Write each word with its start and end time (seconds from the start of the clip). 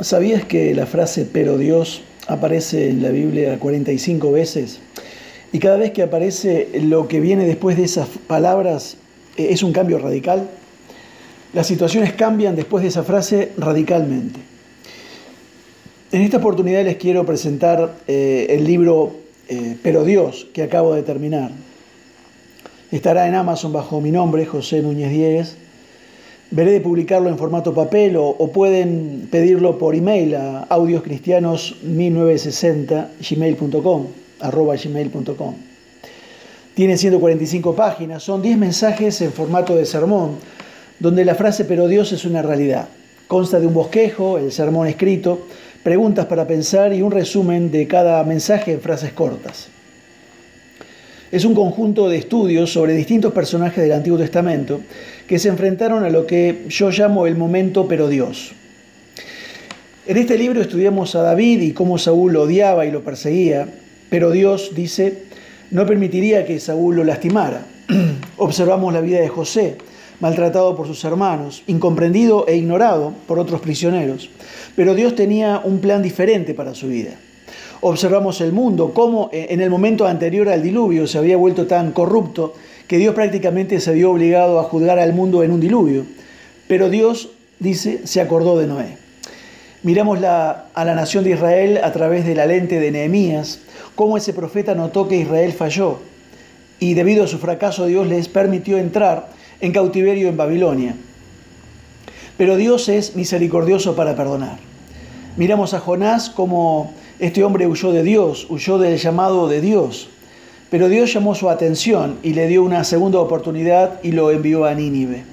¿Sabías 0.00 0.44
que 0.44 0.74
la 0.74 0.84
frase 0.84 1.26
pero 1.30 1.56
Dios 1.56 2.02
aparece 2.28 2.90
en 2.90 3.02
la 3.02 3.08
Biblia 3.08 3.58
45 3.58 4.30
veces? 4.30 4.80
Y 5.52 5.58
cada 5.58 5.78
vez 5.78 5.92
que 5.92 6.02
aparece 6.02 6.68
lo 6.82 7.08
que 7.08 7.18
viene 7.18 7.46
después 7.46 7.78
de 7.78 7.84
esas 7.84 8.08
palabras 8.26 8.98
eh, 9.38 9.48
es 9.50 9.62
un 9.62 9.72
cambio 9.72 9.98
radical. 9.98 10.50
Las 11.54 11.66
situaciones 11.66 12.12
cambian 12.12 12.56
después 12.56 12.82
de 12.82 12.88
esa 12.88 13.04
frase 13.04 13.52
radicalmente. 13.56 14.38
En 16.12 16.20
esta 16.20 16.36
oportunidad 16.36 16.84
les 16.84 16.96
quiero 16.96 17.24
presentar 17.24 17.96
eh, 18.06 18.48
el 18.50 18.64
libro 18.64 19.16
eh, 19.48 19.76
Pero 19.82 20.04
Dios 20.04 20.46
que 20.52 20.62
acabo 20.62 20.92
de 20.94 21.04
terminar. 21.04 21.52
Estará 22.90 23.26
en 23.28 23.34
Amazon 23.34 23.72
bajo 23.72 24.00
mi 24.02 24.10
nombre, 24.10 24.44
José 24.44 24.82
Núñez 24.82 25.10
Diegues 25.10 25.56
Veré 26.50 26.70
de 26.70 26.80
publicarlo 26.80 27.28
en 27.28 27.36
formato 27.38 27.74
papel 27.74 28.16
o, 28.16 28.36
pueden 28.52 29.26
pedirlo 29.30 29.78
por 29.78 29.96
email 29.96 30.36
a 30.36 30.68
audioscristianos1960 30.68 33.08
gmail.com, 33.28 34.06
arroba 34.40 34.76
gmail.com. 34.76 35.54
Tiene 36.74 36.96
145 36.96 37.74
páginas, 37.74 38.22
son 38.22 38.42
10 38.42 38.58
mensajes 38.58 39.20
en 39.22 39.32
formato 39.32 39.74
de 39.74 39.86
sermón, 39.86 40.36
donde 41.00 41.24
la 41.24 41.34
frase 41.34 41.64
pero 41.64 41.88
Dios 41.88 42.12
es 42.12 42.24
una 42.24 42.42
realidad. 42.42 42.86
Consta 43.26 43.58
de 43.58 43.66
un 43.66 43.74
bosquejo, 43.74 44.38
el 44.38 44.52
sermón 44.52 44.86
escrito, 44.86 45.48
preguntas 45.82 46.26
para 46.26 46.46
pensar 46.46 46.92
y 46.92 47.02
un 47.02 47.10
resumen 47.10 47.72
de 47.72 47.88
cada 47.88 48.22
mensaje 48.22 48.70
en 48.72 48.80
frases 48.80 49.12
cortas. 49.12 49.66
Es 51.32 51.44
un 51.44 51.56
conjunto 51.56 52.08
de 52.08 52.18
estudios 52.18 52.72
sobre 52.72 52.94
distintos 52.94 53.32
personajes 53.32 53.82
del 53.82 53.92
Antiguo 53.92 54.16
Testamento 54.16 54.80
que 55.26 55.38
se 55.38 55.48
enfrentaron 55.48 56.04
a 56.04 56.10
lo 56.10 56.26
que 56.26 56.64
yo 56.68 56.90
llamo 56.90 57.26
el 57.26 57.36
momento 57.36 57.86
pero 57.88 58.08
Dios. 58.08 58.52
En 60.06 60.16
este 60.16 60.38
libro 60.38 60.60
estudiamos 60.60 61.14
a 61.14 61.22
David 61.22 61.62
y 61.62 61.72
cómo 61.72 61.98
Saúl 61.98 62.32
lo 62.32 62.42
odiaba 62.42 62.86
y 62.86 62.92
lo 62.92 63.02
perseguía, 63.02 63.68
pero 64.08 64.30
Dios, 64.30 64.72
dice, 64.74 65.24
no 65.72 65.84
permitiría 65.84 66.46
que 66.46 66.60
Saúl 66.60 66.96
lo 66.96 67.04
lastimara. 67.04 67.66
Observamos 68.36 68.94
la 68.94 69.00
vida 69.00 69.20
de 69.20 69.28
José, 69.28 69.78
maltratado 70.20 70.76
por 70.76 70.86
sus 70.86 71.04
hermanos, 71.04 71.64
incomprendido 71.66 72.46
e 72.46 72.56
ignorado 72.56 73.14
por 73.26 73.40
otros 73.40 73.60
prisioneros, 73.60 74.30
pero 74.76 74.94
Dios 74.94 75.16
tenía 75.16 75.60
un 75.64 75.80
plan 75.80 76.02
diferente 76.02 76.54
para 76.54 76.74
su 76.74 76.86
vida 76.86 77.16
observamos 77.80 78.40
el 78.40 78.52
mundo, 78.52 78.92
cómo 78.92 79.30
eh, 79.32 79.48
en 79.50 79.60
el 79.60 79.70
momento 79.70 80.06
anterior 80.06 80.48
al 80.48 80.62
diluvio 80.62 81.06
se 81.06 81.18
había 81.18 81.36
vuelto 81.36 81.66
tan 81.66 81.92
corrupto 81.92 82.54
que 82.88 82.98
Dios 82.98 83.14
prácticamente 83.14 83.80
se 83.80 83.92
vio 83.92 84.10
obligado 84.10 84.60
a 84.60 84.64
juzgar 84.64 84.98
al 84.98 85.12
mundo 85.12 85.42
en 85.42 85.52
un 85.52 85.60
diluvio. 85.60 86.04
Pero 86.68 86.88
Dios, 86.90 87.30
dice, 87.58 88.06
se 88.06 88.20
acordó 88.20 88.58
de 88.58 88.66
Noé. 88.66 88.98
Miramos 89.82 90.22
a 90.22 90.66
la 90.74 90.94
nación 90.94 91.24
de 91.24 91.30
Israel 91.30 91.80
a 91.82 91.92
través 91.92 92.26
de 92.26 92.34
la 92.34 92.46
lente 92.46 92.80
de 92.80 92.90
Nehemías, 92.90 93.60
cómo 93.94 94.16
ese 94.16 94.32
profeta 94.32 94.74
notó 94.74 95.06
que 95.08 95.16
Israel 95.16 95.52
falló 95.52 95.98
y 96.78 96.94
debido 96.94 97.24
a 97.24 97.28
su 97.28 97.38
fracaso 97.38 97.86
Dios 97.86 98.06
les 98.06 98.28
permitió 98.28 98.78
entrar 98.78 99.28
en 99.60 99.72
cautiverio 99.72 100.28
en 100.28 100.36
Babilonia. 100.36 100.94
Pero 102.36 102.56
Dios 102.56 102.88
es 102.88 103.16
misericordioso 103.16 103.96
para 103.96 104.14
perdonar. 104.14 104.58
Miramos 105.36 105.74
a 105.74 105.80
Jonás 105.80 106.28
como 106.28 106.92
este 107.18 107.44
hombre 107.44 107.66
huyó 107.66 107.92
de 107.92 108.02
Dios, 108.02 108.46
huyó 108.50 108.78
del 108.78 108.98
llamado 108.98 109.48
de 109.48 109.60
Dios, 109.60 110.08
pero 110.70 110.88
Dios 110.88 111.12
llamó 111.12 111.34
su 111.34 111.48
atención 111.48 112.18
y 112.22 112.34
le 112.34 112.48
dio 112.48 112.64
una 112.64 112.84
segunda 112.84 113.20
oportunidad 113.20 114.00
y 114.02 114.12
lo 114.12 114.30
envió 114.30 114.64
a 114.64 114.74
Nínive. 114.74 115.24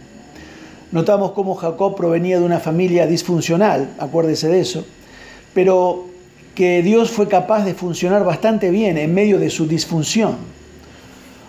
Notamos 0.91 1.31
cómo 1.31 1.55
Jacob 1.55 1.95
provenía 1.95 2.39
de 2.39 2.45
una 2.45 2.59
familia 2.59 3.07
disfuncional, 3.07 3.89
acuérdese 3.97 4.47
de 4.47 4.59
eso, 4.59 4.85
pero 5.53 6.05
que 6.53 6.83
Dios 6.83 7.09
fue 7.09 7.27
capaz 7.27 7.65
de 7.65 7.73
funcionar 7.73 8.23
bastante 8.23 8.69
bien 8.69 8.99
en 8.99 9.13
medio 9.13 9.39
de 9.39 9.49
su 9.49 9.67
disfunción. 9.67 10.37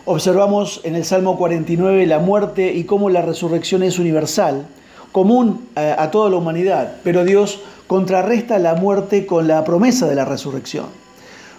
Observamos 0.07 0.81
en 0.85 0.97
el 0.97 1.05
Salmo 1.05 1.37
49 1.37 2.07
la 2.07 2.19
muerte 2.19 2.73
y 2.73 2.85
cómo 2.85 3.11
la 3.11 3.21
resurrección 3.21 3.83
es 3.83 3.99
universal, 3.99 4.67
común 5.13 5.69
eh, 5.77 5.95
a 5.97 6.11
toda 6.11 6.31
la 6.31 6.37
humanidad, 6.37 6.97
pero 7.05 7.25
Dios 7.25 7.61
contrarresta 7.87 8.59
la 8.59 8.75
muerte 8.75 9.27
con 9.27 9.47
la 9.47 9.63
promesa 9.65 10.07
de 10.07 10.15
la 10.15 10.25
resurrección. 10.25 10.87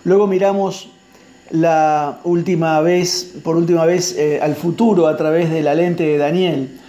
Luego 0.04 0.28
miramos 0.28 0.90
la 1.52 2.20
última 2.24 2.82
vez, 2.82 3.34
por 3.44 3.56
última 3.56 3.86
vez, 3.86 4.16
eh, 4.18 4.40
al 4.42 4.56
futuro 4.56 5.08
a 5.08 5.16
través 5.16 5.52
de 5.52 5.62
la 5.62 5.76
lente 5.76 6.04
de 6.04 6.18
Daniel, 6.18 6.80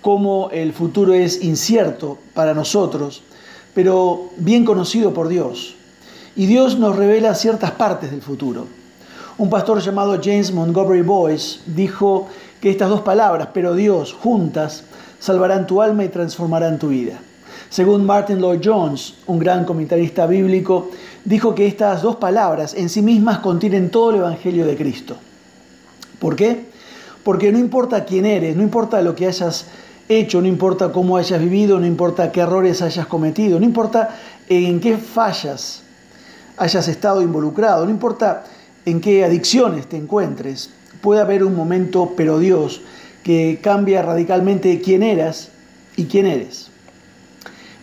cómo 0.00 0.50
el 0.52 0.72
futuro 0.72 1.14
es 1.14 1.42
incierto 1.44 2.18
para 2.34 2.54
nosotros, 2.54 3.22
pero 3.74 4.30
bien 4.36 4.64
conocido 4.64 5.14
por 5.14 5.28
Dios. 5.28 5.76
Y 6.36 6.46
Dios 6.46 6.78
nos 6.78 6.96
revela 6.96 7.34
ciertas 7.34 7.72
partes 7.72 8.10
del 8.10 8.22
futuro. 8.22 8.66
Un 9.38 9.50
pastor 9.50 9.80
llamado 9.80 10.18
James 10.22 10.52
Montgomery 10.52 11.02
Boyce 11.02 11.60
dijo 11.66 12.28
que 12.60 12.70
estas 12.70 12.88
dos 12.88 13.00
palabras, 13.00 13.48
pero 13.54 13.74
Dios, 13.74 14.12
juntas, 14.12 14.84
salvarán 15.18 15.66
tu 15.66 15.80
alma 15.80 16.04
y 16.04 16.08
transformarán 16.08 16.78
tu 16.78 16.88
vida. 16.88 17.20
Según 17.70 18.04
Martin 18.04 18.40
Lloyd 18.40 18.60
Jones, 18.64 19.14
un 19.26 19.38
gran 19.38 19.64
comentarista 19.64 20.26
bíblico, 20.26 20.90
dijo 21.24 21.54
que 21.54 21.66
estas 21.66 22.02
dos 22.02 22.16
palabras 22.16 22.74
en 22.74 22.88
sí 22.88 23.02
mismas 23.02 23.38
contienen 23.38 23.90
todo 23.90 24.10
el 24.10 24.16
Evangelio 24.16 24.66
de 24.66 24.76
Cristo. 24.76 25.16
¿Por 26.18 26.36
qué? 26.36 26.64
Porque 27.22 27.52
no 27.52 27.58
importa 27.58 28.04
quién 28.04 28.26
eres, 28.26 28.56
no 28.56 28.62
importa 28.62 29.02
lo 29.02 29.14
que 29.14 29.26
hayas 29.26 29.66
hecho, 30.08 30.40
no 30.40 30.48
importa 30.48 30.92
cómo 30.92 31.16
hayas 31.16 31.40
vivido, 31.40 31.78
no 31.78 31.86
importa 31.86 32.32
qué 32.32 32.40
errores 32.40 32.82
hayas 32.82 33.06
cometido, 33.06 33.58
no 33.58 33.64
importa 33.64 34.16
en 34.48 34.80
qué 34.80 34.96
fallas 34.98 35.82
hayas 36.56 36.88
estado 36.88 37.22
involucrado, 37.22 37.84
no 37.84 37.90
importa 37.90 38.44
en 38.84 39.00
qué 39.00 39.24
adicciones 39.24 39.88
te 39.88 39.96
encuentres, 39.96 40.70
puede 41.00 41.20
haber 41.20 41.44
un 41.44 41.54
momento, 41.54 42.14
pero 42.16 42.38
Dios, 42.38 42.82
que 43.22 43.60
cambia 43.62 44.02
radicalmente 44.02 44.80
quién 44.80 45.02
eras 45.02 45.50
y 45.96 46.06
quién 46.06 46.26
eres. 46.26 46.68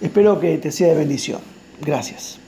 Espero 0.02 0.40
que 0.40 0.58
te 0.58 0.72
sea 0.72 0.90
de 0.90 0.96
bendición. 0.96 1.42
Gracias. 1.81 2.40